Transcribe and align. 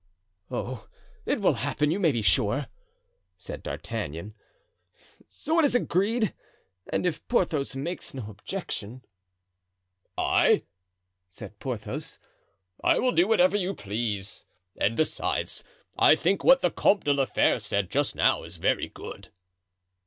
"Oh, 0.49 0.87
it 1.27 1.41
will 1.41 1.53
happen, 1.53 1.91
you 1.91 1.99
may 1.99 2.11
be 2.11 2.23
sure," 2.23 2.65
said 3.37 3.61
D'Artagnan. 3.61 4.33
"So 5.27 5.59
it 5.59 5.65
is 5.65 5.75
agreed, 5.75 6.33
and 6.91 7.05
if 7.05 7.23
Porthos 7.27 7.75
makes 7.75 8.11
no 8.15 8.27
objection——" 8.27 9.03
"I," 10.17 10.63
said 11.29 11.59
Porthos, 11.59 12.17
"I 12.83 12.97
will 12.97 13.11
do 13.11 13.27
whatever 13.27 13.57
you 13.57 13.75
please; 13.75 14.43
and 14.75 14.97
besides, 14.97 15.63
I 15.99 16.15
think 16.15 16.43
what 16.43 16.61
the 16.61 16.71
Comte 16.71 17.03
de 17.03 17.13
la 17.13 17.25
Fere 17.25 17.59
said 17.59 17.91
just 17.91 18.15
now 18.15 18.41
is 18.41 18.57
very 18.57 18.87
good." 18.89 19.29